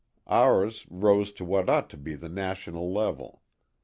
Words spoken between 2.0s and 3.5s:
the national level.